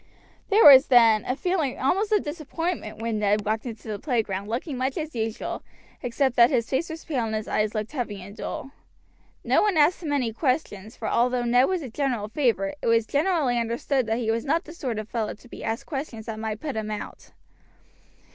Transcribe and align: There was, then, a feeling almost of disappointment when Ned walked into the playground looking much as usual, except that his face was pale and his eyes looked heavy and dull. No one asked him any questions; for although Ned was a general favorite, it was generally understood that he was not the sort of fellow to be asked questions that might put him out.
There 0.49 0.65
was, 0.65 0.87
then, 0.87 1.23
a 1.25 1.35
feeling 1.35 1.77
almost 1.77 2.11
of 2.11 2.23
disappointment 2.23 2.97
when 2.99 3.19
Ned 3.19 3.45
walked 3.45 3.67
into 3.67 3.87
the 3.87 3.99
playground 3.99 4.47
looking 4.47 4.75
much 4.75 4.97
as 4.97 5.13
usual, 5.13 5.61
except 6.01 6.35
that 6.37 6.49
his 6.49 6.67
face 6.71 6.89
was 6.89 7.05
pale 7.05 7.23
and 7.25 7.35
his 7.35 7.47
eyes 7.47 7.75
looked 7.75 7.91
heavy 7.91 8.19
and 8.19 8.35
dull. 8.35 8.71
No 9.43 9.61
one 9.61 9.77
asked 9.77 10.01
him 10.01 10.11
any 10.11 10.33
questions; 10.33 10.95
for 10.97 11.07
although 11.07 11.43
Ned 11.43 11.67
was 11.67 11.83
a 11.83 11.87
general 11.91 12.29
favorite, 12.29 12.79
it 12.81 12.87
was 12.87 13.05
generally 13.05 13.59
understood 13.59 14.07
that 14.07 14.17
he 14.17 14.31
was 14.31 14.43
not 14.43 14.63
the 14.63 14.73
sort 14.73 14.97
of 14.97 15.07
fellow 15.07 15.35
to 15.35 15.47
be 15.47 15.63
asked 15.63 15.85
questions 15.85 16.25
that 16.25 16.39
might 16.39 16.61
put 16.61 16.75
him 16.75 16.89
out. 16.89 17.29